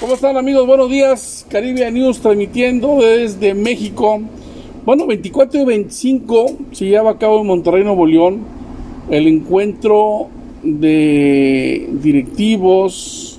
[0.00, 0.66] ¿Cómo están amigos?
[0.66, 1.46] Buenos días.
[1.48, 4.20] Caribe News transmitiendo desde México.
[4.84, 8.40] Bueno, 24 y 25 se lleva a cabo en Monterrey, Nuevo León,
[9.08, 10.28] el encuentro
[10.64, 13.38] de directivos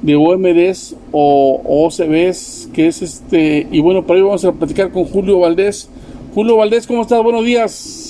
[0.00, 5.04] de OMDs o OCBs, que es este, y bueno, para ello vamos a platicar con
[5.04, 5.90] Julio Valdés.
[6.34, 7.22] Julio Valdés, ¿cómo estás?
[7.22, 8.09] Buenos días.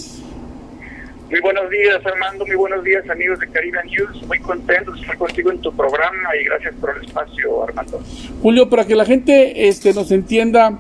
[1.31, 2.45] Muy buenos días, Armando.
[2.45, 4.21] Muy buenos días, amigos de Caribe News.
[4.27, 8.01] Muy contento de estar contigo en tu programa y gracias por el espacio, Armando.
[8.43, 10.77] Julio, para que la gente este, nos entienda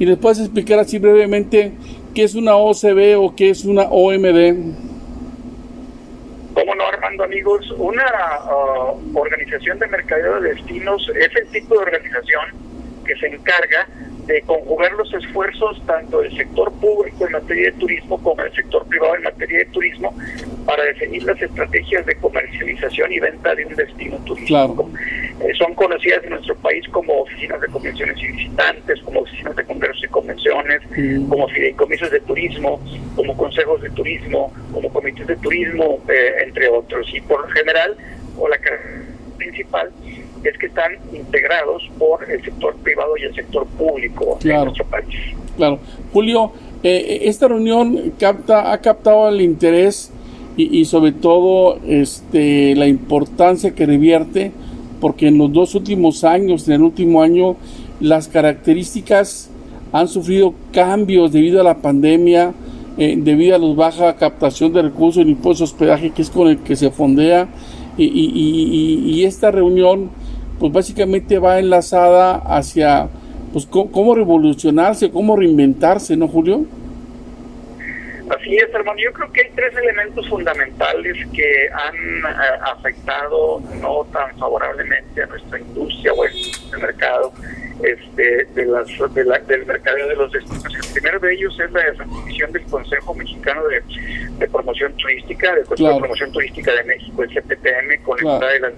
[0.00, 1.74] y les puedas explicar así brevemente
[2.16, 4.74] qué es una OCB o qué es una OMD.
[6.54, 7.70] ¿Cómo no, Armando, amigos?
[7.78, 12.46] Una uh, organización de mercadeo de destinos es el tipo de organización
[13.06, 13.86] que se encarga
[14.26, 18.86] de conjugar los esfuerzos tanto del sector público en materia de turismo como del sector
[18.86, 20.14] privado en materia de turismo
[20.64, 24.88] para definir las estrategias de comercialización y venta de un destino turístico.
[25.40, 29.64] Eh, son conocidas en nuestro país como oficinas de convenciones y visitantes, como oficinas de
[29.64, 30.80] congresos y convenciones,
[31.28, 32.80] como fideicomisos de turismo,
[33.16, 37.12] como consejos de turismo, como comités de turismo, eh, entre otros.
[37.12, 37.96] Y por lo general,
[38.38, 38.56] o la
[39.36, 39.90] principal,
[40.50, 45.14] es que están integrados por el sector privado y el sector público en nuestro país.
[45.56, 45.78] Claro.
[46.12, 50.10] Julio, eh, esta reunión capta, ha captado el interés
[50.56, 54.52] y, y, sobre todo este, la importancia que revierte,
[55.00, 57.56] porque en los dos últimos años, en el último año,
[58.00, 59.50] las características
[59.92, 62.52] han sufrido cambios debido a la pandemia,
[62.98, 66.48] eh, debido a la baja captación de recursos, el impuesto de hospedaje que es con
[66.48, 67.48] el que se fondea,
[67.96, 70.10] y, y, y esta reunión
[70.62, 73.08] pues básicamente va enlazada hacia
[73.52, 76.64] pues cómo, revolucionarse, cómo reinventarse, ¿no, Julio?
[78.30, 78.96] Así es, hermano.
[79.04, 85.26] Yo creo que hay tres elementos fundamentales que han eh, afectado no tan favorablemente a
[85.26, 86.32] nuestra industria o el
[86.80, 87.32] mercado
[87.82, 88.86] este, de las,
[89.48, 90.72] del mercado de los destinos.
[90.76, 95.94] El primero de ellos es la definición del Consejo Mexicano de, Promoción Turística, del Consejo
[95.94, 98.72] de Promoción Turística de México, el CPTM, con la de la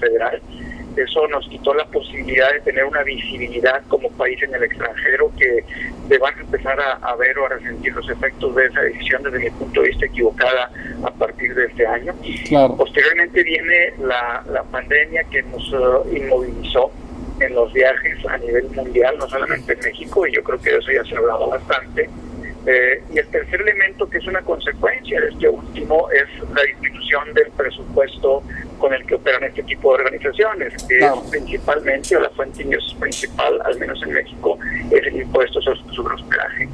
[0.00, 0.40] federal
[0.96, 5.64] eso nos quitó la posibilidad de tener una visibilidad como país en el extranjero que
[6.08, 9.38] le van a empezar a, ver o a resentir los efectos de esa decisión desde
[9.38, 10.70] mi punto de vista equivocada
[11.04, 12.14] a partir de este año.
[12.76, 16.90] Posteriormente viene la, la pandemia que nos uh, inmovilizó
[17.40, 20.78] en los viajes a nivel mundial, no solamente en México, y yo creo que de
[20.78, 22.08] eso ya se ha hablado bastante.
[22.66, 27.32] Eh, y el tercer elemento, que es una consecuencia de este último, es la disminución
[27.34, 28.42] del presupuesto
[28.78, 32.64] con el que operan este tipo de organizaciones, que es principalmente, o la fuente
[33.00, 34.58] principal, al menos en México,
[34.90, 36.68] es el impuesto sobre hospedaje.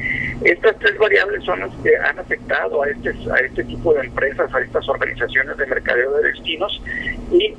[0.44, 4.52] Estas tres variables son las que han afectado a este, a este tipo de empresas,
[4.54, 6.82] a estas organizaciones de mercadeo de destinos
[7.30, 7.54] y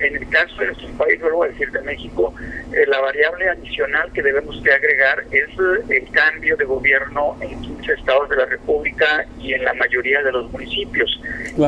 [0.00, 2.34] en el caso de nuestro país, vuelvo a decir de México,
[2.72, 7.60] eh, la variable adicional que debemos de agregar es eh, el cambio de gobierno en
[7.60, 11.20] 15 estados de la República y en la mayoría de los municipios.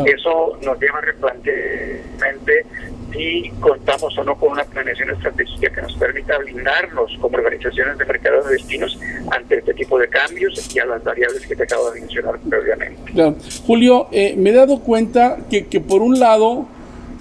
[0.06, 1.52] Eso nos lleva a replantear
[3.12, 8.06] si contamos o no con una planeación estratégica que nos permita blindarnos como organizaciones de
[8.06, 8.98] mercado de destinos
[9.30, 13.12] ante este tipo de cambios y a las variables que te acabo de mencionar previamente.
[13.66, 16.66] Julio, me he dado cuenta que, que por un lado,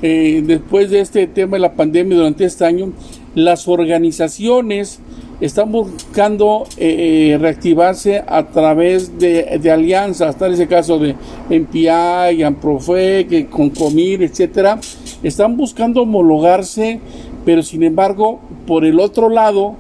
[0.02, 2.92] eh, después de este tema de la pandemia durante este año,
[3.36, 5.00] las organizaciones
[5.40, 11.16] están buscando eh, eh, reactivarse a través de, de, alianzas, tal ese caso de
[11.50, 14.80] MPI, AMPROFE, con Comir, etcétera,
[15.22, 17.00] están buscando homologarse,
[17.46, 19.76] pero sin embargo, por el otro lado,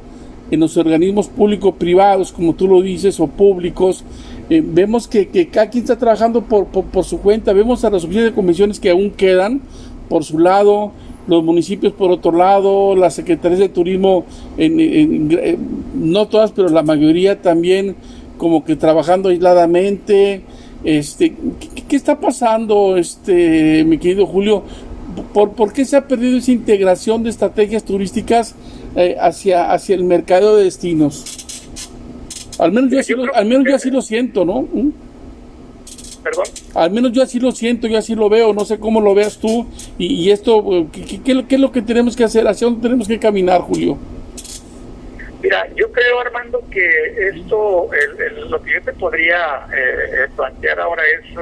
[0.51, 4.03] en los organismos público-privados, como tú lo dices, o públicos,
[4.49, 8.03] vemos que, que, cada quien está trabajando por, por, por, su cuenta, vemos a las
[8.03, 9.61] oficinas de convenciones que aún quedan,
[10.11, 10.91] por su lado,
[11.25, 14.25] los municipios por otro lado, las secretarías de turismo,
[14.57, 15.29] en,
[15.95, 17.95] no todas, pero la mayoría también
[18.37, 20.41] como que trabajando aisladamente.
[20.83, 21.33] Este,
[21.87, 24.63] ¿qué, está pasando, este, mi querido Julio?
[25.33, 28.55] ¿Por, ¿Por, qué se ha perdido esa integración de estrategias turísticas
[28.97, 31.23] eh, hacia, hacia el mercado de destinos?
[32.59, 34.63] Al menos yo así lo, al menos yo así lo siento, ¿no?
[34.63, 34.89] ¿Mm?
[36.23, 36.45] Perdón.
[36.75, 39.37] Al menos yo así lo siento, yo así lo veo, no sé cómo lo veas
[39.37, 39.67] tú.
[39.97, 42.47] Y, esto, ¿qué, es lo que tenemos que hacer?
[42.47, 43.97] ¿Hacia dónde tenemos que caminar, Julio?
[45.41, 47.89] Mira, yo creo, Armando, que esto,
[48.49, 51.35] lo que yo te podría eh, plantear ahora es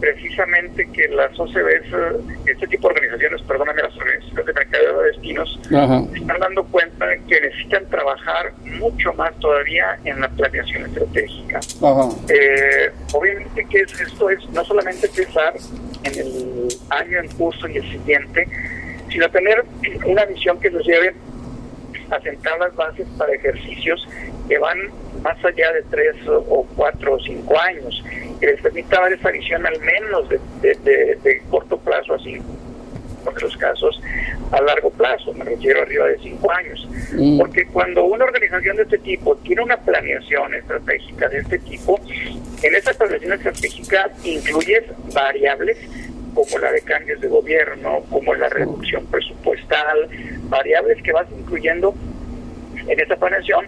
[0.00, 5.60] precisamente que las OCBs, este tipo de organizaciones, perdóname, las organizaciones de mercadeo de destinos,
[5.64, 11.60] están dando cuenta que necesitan trabajar mucho más todavía en la planeación estratégica.
[12.28, 15.54] Eh, obviamente que esto es no solamente pensar
[16.04, 18.48] en el año en curso y el siguiente,
[19.10, 19.64] sino tener
[20.04, 21.14] una visión que nos lleve
[22.10, 24.06] a sentar las bases para ejercicios
[24.48, 24.78] que van
[25.22, 28.02] más allá de tres o cuatro o cinco años,
[28.38, 32.44] que les permita dar esa visión al menos de, de, corto plazo, así en
[33.42, 34.00] los casos
[34.52, 36.88] a largo plazo, me refiero arriba de cinco años.
[37.12, 37.38] Mm.
[37.38, 42.00] Porque cuando una organización de este tipo tiene una planeación estratégica de este tipo,
[42.62, 45.76] en esa planeación estratégica incluyes variables
[46.34, 50.08] como la de cambios de gobierno, como la reducción presupuestal,
[50.44, 51.94] variables que vas incluyendo
[52.86, 53.66] en esa planeación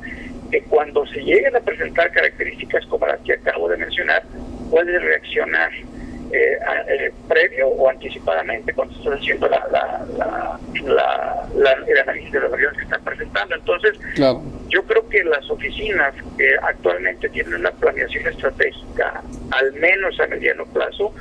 [0.50, 4.22] que cuando se lleguen a presentar características como las que acabo de mencionar,
[4.70, 5.70] puedes reaccionar
[6.32, 6.58] eh,
[6.88, 10.58] eh, previo o anticipadamente cuando estás haciendo la, la,
[11.56, 13.54] la, el análisis de las variables que están presentando.
[13.56, 13.98] Entonces,
[14.68, 20.64] yo creo que las oficinas que actualmente tienen una planeación estratégica, al menos a mediano
[20.66, 21.12] plazo,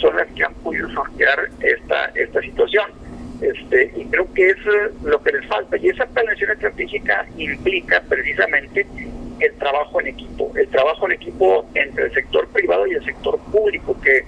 [0.00, 2.90] son las que han podido sortear esta, esta situación.
[3.40, 4.56] Este, y creo que es
[5.04, 5.76] lo que les falta.
[5.76, 8.86] Y esa planeación estratégica implica precisamente
[9.38, 13.38] el trabajo en equipo, el trabajo en equipo entre el sector privado y el sector
[13.52, 14.24] público, que,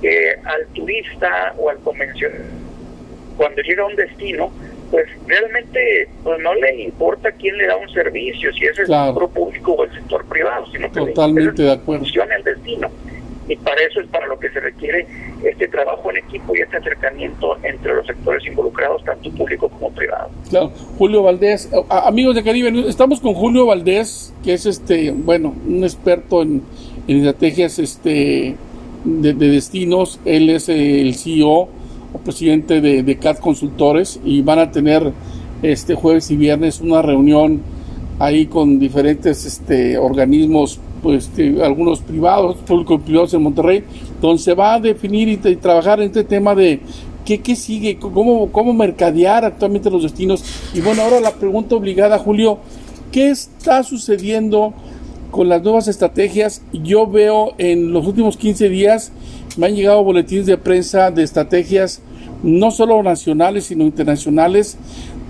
[0.00, 2.42] que al turista o al convencional,
[3.36, 4.50] cuando llega a un destino,
[4.90, 9.28] pues realmente pues no le importa quién le da un servicio, si es el sector
[9.30, 12.04] público o el sector privado, sino que Totalmente de acuerdo.
[12.04, 12.90] funciona el destino.
[13.46, 15.06] Y para eso es para lo que se requiere
[15.44, 20.30] este trabajo en equipo y este acercamiento entre los sectores involucrados, tanto público como privado.
[20.48, 25.84] Claro, Julio Valdés, amigos de Caribe, estamos con Julio Valdés, que es este, bueno, un
[25.84, 26.62] experto en,
[27.06, 28.56] estrategias este
[29.04, 31.68] de, destinos, él es el CEO
[32.12, 35.12] o presidente de, de CAD Consultores y van a tener
[35.62, 37.60] este jueves y viernes una reunión
[38.18, 41.30] ahí con diferentes este, organismos pues,
[41.62, 43.84] algunos privados, públicos privados en Monterrey,
[44.20, 46.80] donde se va a definir y, trabajar en este tema de
[47.24, 50.44] qué, qué sigue, cómo, cómo mercadear actualmente los destinos.
[50.72, 52.58] Y bueno, ahora la pregunta obligada, Julio,
[53.12, 54.72] ¿qué está sucediendo
[55.34, 56.62] con las nuevas estrategias?
[56.72, 59.10] Yo veo en los últimos 15 días,
[59.56, 62.00] me han llegado boletines de prensa de estrategias
[62.44, 64.76] no solo nacionales, sino internacionales,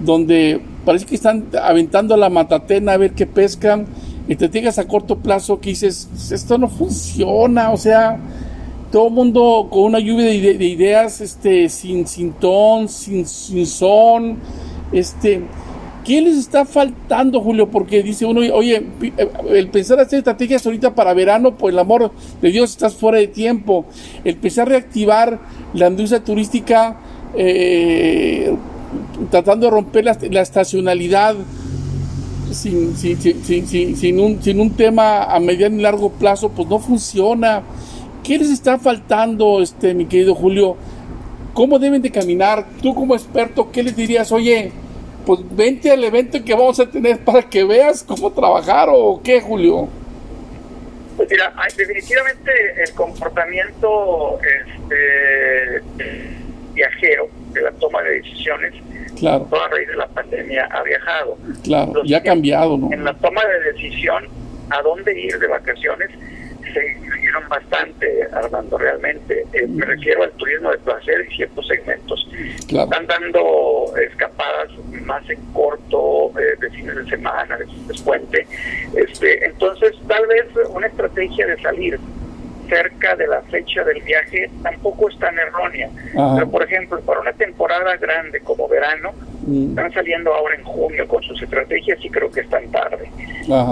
[0.05, 3.87] donde parece que están aventando la matatena a ver qué pescan
[4.29, 8.19] y te digas a corto plazo que dices, esto no funciona, o sea,
[8.93, 14.37] todo el mundo con una lluvia de, ideas, este, sin, sin ton, sin, sin son,
[14.93, 15.45] este,
[16.05, 17.71] ¿qué les está faltando, Julio?
[17.71, 22.13] Porque dice uno, oye, eh, el pensar hacer estrategias ahorita para verano, pues el amor
[22.41, 23.87] de Dios estás fuera de tiempo.
[24.23, 25.41] El pensar reactivar
[25.73, 26.99] la industria turística,
[27.37, 28.55] eh,
[29.31, 31.35] tratando de romper la, la estacionalidad,
[32.53, 36.79] sin, sin, sin, sin, un, sin un tema a mediano y largo plazo, pues no
[36.79, 37.63] funciona.
[38.23, 40.77] ¿Qué les está faltando, este, mi querido Julio?
[41.53, 42.67] ¿Cómo deben de caminar?
[42.83, 44.33] Tú como experto, ¿qué les dirías?
[44.33, 44.73] Oye,
[45.25, 49.41] pues vente al evento que vamos a tener para que veas cómo trabajar o qué,
[49.41, 49.89] Julio.
[51.17, 52.51] Pues mira, definitivamente
[52.83, 55.83] el comportamiento este,
[56.75, 58.75] viajero de la toma de decisiones
[59.19, 59.47] claro.
[59.51, 61.39] toda raíz de la pandemia ha viajado.
[61.63, 62.93] Claro, y ha cambiado, ¿no?
[62.93, 64.29] En la toma de decisión
[64.71, 66.11] a dónde ir de vacaciones
[66.73, 66.99] se
[67.49, 69.45] bastante, Armando, realmente.
[69.53, 72.29] Eh, me refiero al turismo de placer y ciertos segmentos.
[72.69, 74.71] Están dando escapadas
[75.03, 78.47] más en corto, eh, de fines de semana, de, de puente.
[78.97, 81.99] Este, entonces, tal vez una estrategia de salir
[82.69, 85.91] cerca de la fecha del viaje tampoco es tan errónea.
[86.13, 89.13] Pero, por ejemplo, para una temporada grande como verano.
[89.47, 93.09] Están saliendo ahora en junio con sus estrategias y creo que están tarde.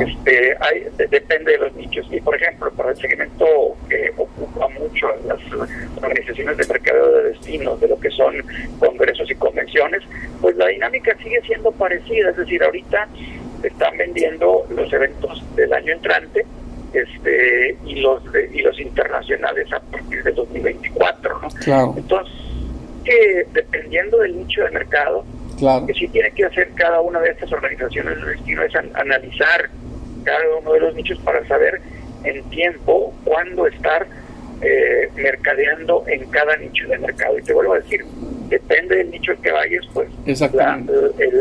[0.05, 2.07] Este, hay, depende de los nichos.
[2.11, 3.47] Y, por ejemplo, para el segmento
[3.89, 5.41] que ocupa mucho las
[5.97, 8.35] organizaciones de mercado de destinos, de lo que son
[8.79, 10.03] congresos y convenciones,
[10.41, 12.31] pues la dinámica sigue siendo parecida.
[12.31, 13.09] Es decir, ahorita
[13.63, 16.45] están vendiendo los eventos del año entrante
[16.93, 21.95] este y los y los internacionales a partir de 2024 ¿no?
[21.97, 22.35] entonces
[23.05, 25.25] que dependiendo del nicho de mercado
[25.87, 29.71] que sí tiene que hacer cada una de estas organizaciones de destino es analizar
[30.25, 31.81] cada uno de los nichos para saber
[32.25, 34.07] en tiempo cuándo estar
[34.61, 37.39] eh, mercadeando en cada nicho de mercado.
[37.39, 38.05] Y te vuelvo a decir
[38.53, 40.09] depende del nicho en que vayas, pues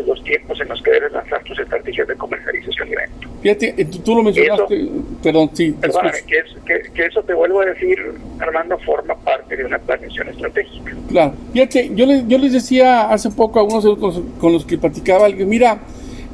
[0.06, 3.27] los tiempos en los que debes lanzar tus estrategias de comercialización y venta.
[3.41, 4.89] Fíjate, tú, lo mencionaste,
[5.22, 5.75] perdón, sí.
[5.80, 7.98] Perdóname, que, eso te vuelvo a decir,
[8.39, 10.96] Armando, forma parte de una planeación estratégica.
[11.10, 13.84] Claro, fíjate, yo, les, yo les decía hace poco a algunos
[14.39, 15.80] con los, que platicaba, mira,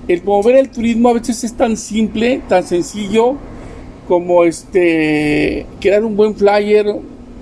[0.08, 3.36] el mover el turismo a veces es tan simple, tan sencillo,
[4.08, 6.86] como este crear un buen flyer,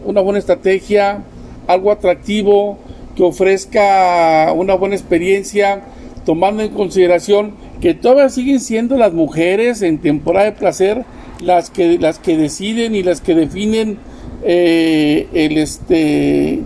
[0.06, 1.24] una buena estrategia,
[1.68, 2.80] algo atractivo,
[3.16, 5.84] que ofrezca una buena experiencia,
[6.26, 11.06] tomando en consideración que todavía siguen siendo las mujeres en temporada de placer
[11.42, 13.98] las que las que deciden y las que definen
[14.44, 16.62] eh, el este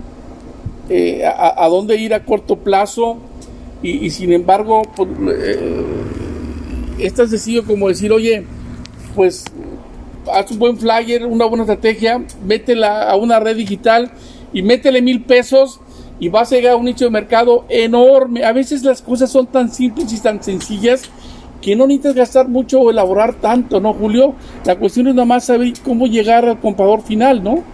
[0.88, 3.18] eh, a, dónde ir a corto plazo.
[3.82, 5.84] Y, sin embargo pues, eh,
[6.98, 7.14] es
[7.66, 8.44] como decir oye
[9.14, 9.44] pues
[10.30, 14.10] haz un buen flyer una buena estrategia métela a una red digital
[14.52, 15.80] y métele mil pesos
[16.20, 18.44] y vas a llegar a un nicho de mercado enorme.
[18.44, 21.10] A veces las cosas son tan simples y tan sencillas
[21.62, 24.34] que no necesitas gastar mucho o elaborar tanto, ¿no, Julio?
[24.64, 27.64] La cuestión es nada más saber cómo llegar al comprador final, ¿no?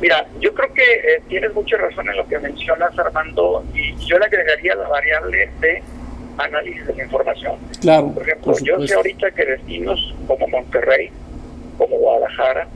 [0.00, 4.18] Mira, yo creo que eh, tienes mucha razón en lo que mencionas, Armando, y yo
[4.18, 5.82] le agregaría la variable de
[6.38, 7.56] análisis de la información.
[7.80, 8.12] Claro.
[8.12, 11.10] Por ejemplo, yo sé ahorita que destinos como Monterrey,
[11.76, 12.68] como Guadalajara,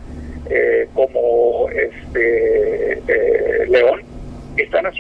[0.51, 2.52] eh, como este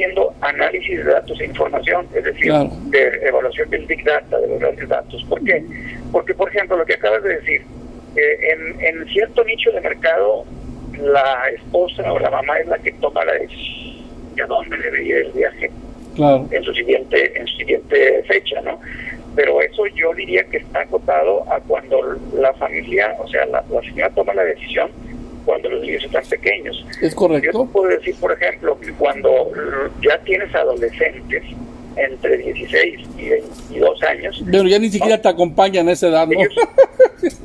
[0.02, 4.58] haciendo análisis de datos e información, es decir, de evaluación del Big Data, de los
[4.58, 5.24] grandes datos.
[5.28, 5.64] ¿Por qué?
[6.10, 7.62] Porque, por ejemplo, lo que acabas de decir,
[8.16, 10.44] eh, en, cierto nicho de mercado,
[11.00, 14.02] la esposa o la mamá es la que toma la decisión
[14.34, 15.70] de a dónde debe ir el viaje
[16.50, 18.80] en su siguiente en su siguiente fecha, ¿no?
[19.34, 23.80] Pero eso yo diría que está acotado a cuando la familia, o sea, la, la
[23.80, 24.90] señora toma la decisión
[25.44, 26.84] cuando los niños están pequeños.
[27.00, 27.50] Es correcto.
[27.52, 29.50] Yo puedo decir, por ejemplo, que cuando
[30.02, 31.42] ya tienes adolescentes
[31.96, 34.42] entre 16 y 22 años.
[34.50, 36.40] Pero ya ni siquiera te acompañan a esa edad, ¿no?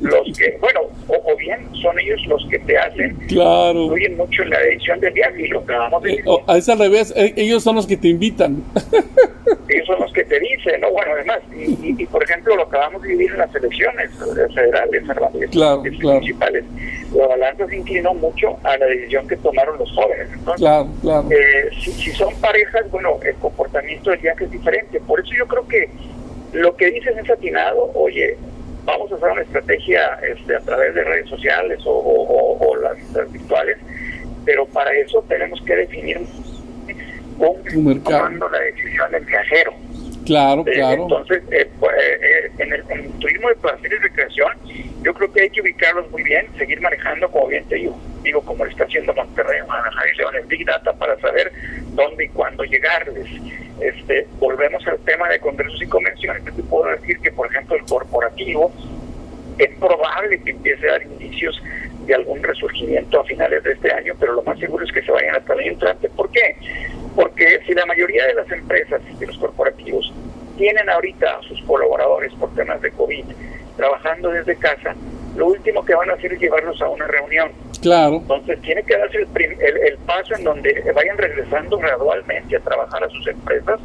[0.00, 3.84] los que, bueno, o, bien son ellos los que te hacen, claro.
[3.84, 6.24] influyen mucho en la decisión del viaje y lo que vamos a decir.
[6.26, 8.62] Eh, a es al revés, eh, ellos son los que te invitan.
[10.18, 10.90] que te dicen, ¿no?
[10.90, 14.10] Bueno, además, y, por ejemplo, lo acabamos de vivir en las elecciones
[14.52, 15.04] federales,
[15.52, 16.16] claro, claro.
[16.16, 16.64] municipales,
[17.14, 20.28] la balanza se inclinó mucho a la decisión que tomaron los jóvenes.
[20.32, 21.28] Entonces, claro, claro.
[21.30, 25.00] Eh, si, si, son parejas, bueno, el comportamiento del viaje es diferente.
[25.06, 25.88] Por eso yo creo que
[26.52, 28.36] lo que dicen es atinado, oye,
[28.84, 33.78] vamos a hacer una estrategia este, a través de redes sociales o, las, virtuales,
[34.44, 36.20] pero para eso tenemos que definir
[37.38, 37.54] cómo
[38.02, 39.77] tomando la decisión del viajero.
[40.28, 41.02] Claro, eh, claro.
[41.04, 42.84] Entonces, eh, pues, eh, en, el,
[43.18, 44.52] turismo de placer y recreación,
[45.02, 48.42] yo creo que hay que ubicarlos muy bien, seguir manejando, como bien te digo, digo
[48.42, 51.50] como lo está haciendo Monterrey, Guadalajara y León, en Big Data para saber
[51.94, 53.26] dónde y cuándo llegarles.
[53.80, 56.44] Este, volvemos al tema de congresos y convenciones.
[56.44, 58.70] Te puedo decir que, por ejemplo, el corporativo
[59.56, 61.58] es probable que empiece a dar indicios
[62.04, 65.10] de algún resurgimiento a finales de este año, pero lo más seguro es que se
[65.10, 66.10] vayan hasta el entrante.
[66.10, 66.56] ¿Por qué?
[67.18, 70.14] Porque si la mayoría de las empresas y los corporativos
[70.56, 73.24] tienen ahorita a sus colaboradores por temas de COVID
[73.76, 74.94] trabajando desde casa,
[75.34, 77.50] lo último que van a hacer es llevarlos a una reunión.
[77.82, 78.18] Claro.
[78.18, 83.26] Entonces tiene que darse el, paso en donde vayan regresando gradualmente a trabajar a sus
[83.26, 83.80] empresas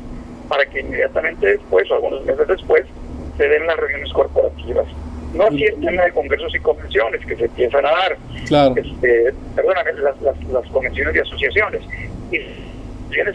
[0.47, 2.85] para que inmediatamente después o algunos meses después
[3.35, 4.85] se den las reuniones corporativas.
[5.33, 8.17] No así el tema de congresos y convenciones que se empiezan a dar.
[8.45, 8.75] Claro.
[8.77, 11.81] Este, perdóname, las, las, convenciones y asociaciones.
[12.31, 12.72] Y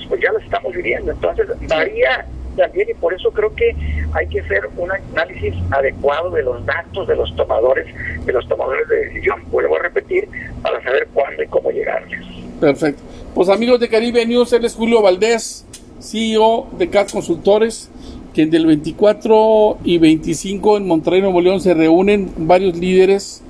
[0.09, 1.13] pues ya las estamos viviendo.
[1.13, 3.75] Entonces varía también y por eso creo que
[4.13, 7.87] hay que hacer un análisis adecuado de los datos de los tomadores,
[8.25, 9.43] de los tomadores de decisión.
[9.51, 10.29] Vuelvo a repetir
[10.63, 12.21] para saber cuándo y cómo llegarles.
[12.61, 13.03] Perfecto.
[13.35, 15.65] Pues amigos de Caribe News, él es Julio Valdés,
[16.01, 17.91] CEO de CAT Consultores,
[18.35, 23.43] que del 24 y 25 en Monterrey, Nuevo León se reúnen varios líderes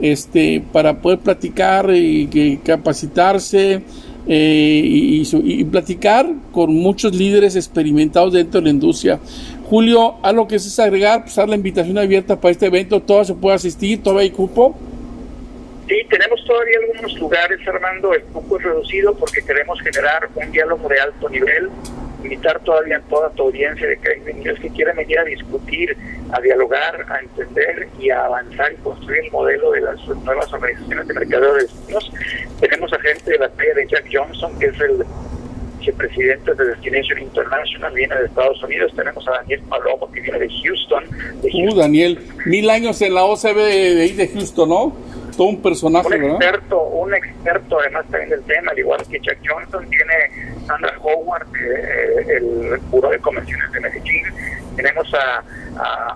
[0.00, 3.82] este, para poder platicar y capacitarse,
[4.32, 9.18] eh, y, platicar con muchos líderes experimentados dentro de la industria.
[9.68, 13.24] Julio, a lo que es agregar, pues dar la invitación abierta para este evento, todo
[13.24, 14.78] se puede asistir, todavía hay cupo.
[15.88, 20.88] Sí, tenemos todavía algunos lugares, Armando, el cupo es reducido porque queremos generar un diálogo
[20.88, 21.68] de alto nivel
[22.22, 25.96] invitar todavía a toda tu audiencia de que hay niños que quieren venir a discutir,
[26.32, 31.08] a dialogar, a entender y a avanzar y construir el modelo de las nuevas organizaciones
[31.08, 32.12] de mercado de destinos.
[32.60, 35.04] Tenemos a gente de la talla de Jack Johnson, que es el
[35.78, 38.92] vicepresidente de Destination International, viene de Estados Unidos.
[38.94, 41.04] Tenemos a Daniel Palomo, que viene de Houston.
[41.42, 45.10] Uh, Daniel, mil años en la OCB de, de Houston, ¿no?
[45.40, 49.38] todo un personaje, un experto, Un experto además también del tema, al igual que Jack
[49.42, 54.22] Johnson, tiene Sandra Howard, eh, el Buró de Convenciones de Medellín,
[54.76, 55.42] tenemos a,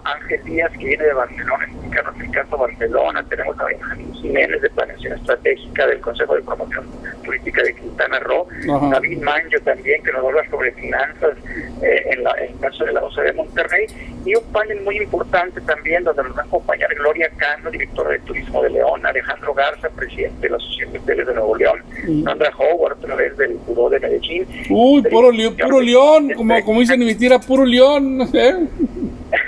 [0.05, 4.71] Ángel Díaz, que viene de Barcelona, en el caso Barcelona, tenemos a Benjamín Jiménez de
[4.71, 6.85] Planeación Estratégica del Consejo de Promoción
[7.23, 8.47] Turística de Quintana Roo,
[8.91, 11.37] David Manjo también, que nos habla sobre finanzas
[11.83, 13.87] eh, en, el caso de la OCE de Monterrey,
[14.25, 18.19] y un panel muy importante también donde nos va a acompañar Gloria Cano, directora de
[18.21, 21.83] Turismo de León, Alejandro Garza, presidente de la Asociación de Hoteles de Nuevo León,
[22.25, 24.47] Sandra Howard a través del Buró de Medellín.
[24.71, 28.21] Uy, puro, león, puro león, como, como dicen en mi tira, puro león.
[28.33, 28.55] ¿eh?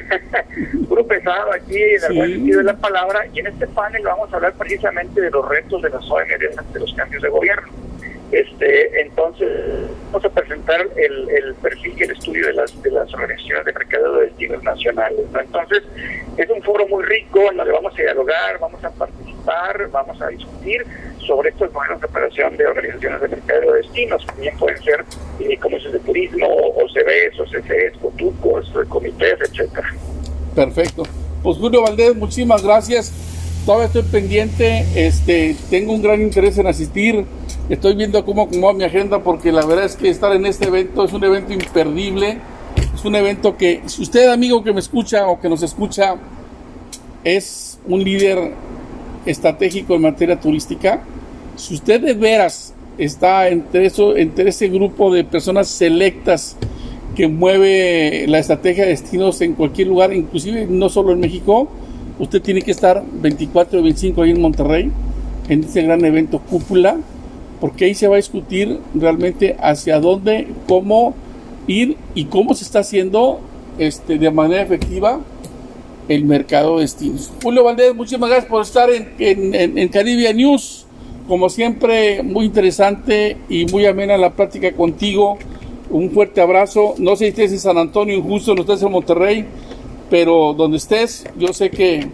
[0.89, 3.27] puro pesado aquí en el buen sentido de la palabra.
[3.33, 6.79] Y en este panel vamos a hablar precisamente de los retos de las OMB ante
[6.79, 7.69] los cambios de gobierno.
[8.33, 9.49] Este, entonces,
[10.11, 13.73] vamos a presentar el, el, perfil y el estudio de las, de las organizaciones de
[13.73, 15.21] mercado de destinos nacionales.
[15.39, 15.85] Entonces,
[16.37, 20.29] es un foro muy rico en donde vamos a dialogar, vamos a participar, vamos a
[20.29, 20.85] discutir
[21.27, 24.27] sobre estos modelos de operación de organizaciones de mercado de destinos.
[24.27, 25.05] También pueden ser
[25.41, 29.95] eh, de turismo, OCBs, OCCs, COTUCOS, comités, etcétera.
[30.55, 31.03] Perfecto.
[31.43, 33.13] Pues Julio Valdés, muchísimas gracias.
[33.65, 37.27] Todavía estoy pendiente, este, tengo un gran interés en asistir
[37.69, 41.05] Estoy viendo cómo acomoda mi agenda porque la verdad es que estar en este evento
[41.05, 42.39] es un evento imperdible.
[42.95, 46.15] Es un evento que, si usted, amigo que me escucha o que nos escucha,
[47.25, 48.53] es un líder
[49.25, 51.03] estratégico en materia turística,
[51.57, 56.57] si usted de veras está entre, eso, entre ese grupo de personas selectas
[57.15, 61.69] que mueve la estrategia de destinos en cualquier lugar, inclusive no solo en México,
[62.19, 64.91] usted tiene que estar 24 y 25 ahí en Monterrey,
[65.49, 66.99] en este gran evento cúpula
[67.61, 71.15] porque ahí se va a discutir realmente hacia dónde, cómo
[71.67, 73.41] ir y cómo se está haciendo
[73.79, 75.21] este, de manera efectiva
[76.09, 77.33] el mercado de destinos.
[77.43, 80.86] Julio Valdés, muchísimas gracias por estar en, en, News.
[81.29, 85.39] Como siempre, muy interesante y muy amena la plática contigo.
[85.91, 86.95] Un fuerte abrazo.
[86.99, 89.47] No sé si estés en San Antonio, injusto, no estés en Monterrey,
[90.11, 92.09] pero donde estés, yo sé que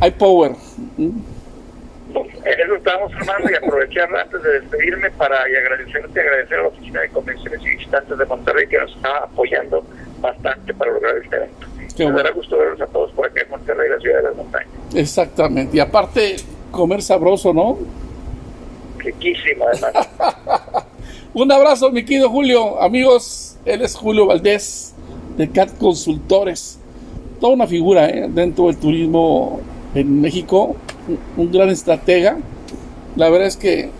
[0.00, 0.52] hay power.
[0.98, 6.68] En eso estamos, Armando, y aprovechar antes de despedirme para y agradecerte, agradecer a la
[6.68, 9.84] Oficina de Convenciones y Visitantes de Monterrey que nos está apoyando
[10.20, 11.66] bastante para lograr este evento.
[11.96, 14.36] Qué Me dará gusto verlos a todos por acá en Monterrey, la ciudad de las
[14.36, 14.68] montañas.
[14.94, 16.36] Exactamente, y aparte,
[16.70, 17.78] comer sabroso, ¿no?
[21.34, 22.80] Un abrazo, mi querido Julio.
[22.80, 24.94] Amigos, él es Julio Valdés,
[25.36, 26.78] de CAT Consultores.
[27.40, 28.28] Toda una figura ¿eh?
[28.28, 29.60] dentro del turismo
[29.94, 30.76] en México
[31.36, 32.38] un gran estratega.
[33.16, 33.90] La verdad es que es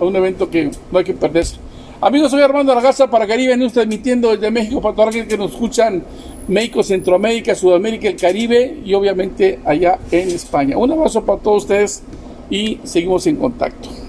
[0.00, 1.56] un evento que no hay que perderse.
[2.00, 5.52] Amigos, soy Armando Argaza para Caribe News, transmitiendo desde México para todos aquellos que nos
[5.52, 6.02] escuchan,
[6.48, 10.76] México, Centroamérica, Sudamérica, el Caribe y obviamente allá en España.
[10.76, 12.02] Un abrazo para todos ustedes
[12.50, 14.03] y seguimos en contacto.